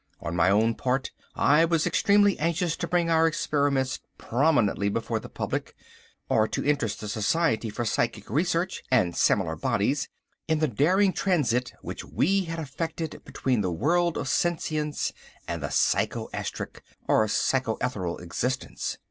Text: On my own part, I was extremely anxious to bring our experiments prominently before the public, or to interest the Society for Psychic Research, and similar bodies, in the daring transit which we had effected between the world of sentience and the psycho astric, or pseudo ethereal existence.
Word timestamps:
On 0.19 0.35
my 0.35 0.49
own 0.49 0.73
part, 0.73 1.11
I 1.35 1.63
was 1.63 1.85
extremely 1.85 2.35
anxious 2.39 2.75
to 2.77 2.87
bring 2.87 3.11
our 3.11 3.27
experiments 3.27 3.99
prominently 4.17 4.89
before 4.89 5.19
the 5.19 5.29
public, 5.29 5.75
or 6.27 6.47
to 6.47 6.65
interest 6.65 7.01
the 7.01 7.07
Society 7.07 7.69
for 7.69 7.85
Psychic 7.85 8.27
Research, 8.27 8.81
and 8.89 9.15
similar 9.15 9.55
bodies, 9.55 10.09
in 10.47 10.57
the 10.57 10.67
daring 10.67 11.13
transit 11.13 11.71
which 11.83 12.03
we 12.03 12.45
had 12.45 12.57
effected 12.57 13.21
between 13.25 13.61
the 13.61 13.71
world 13.71 14.17
of 14.17 14.27
sentience 14.27 15.13
and 15.47 15.61
the 15.61 15.69
psycho 15.69 16.29
astric, 16.33 16.81
or 17.07 17.27
pseudo 17.27 17.77
ethereal 17.79 18.17
existence. 18.17 18.97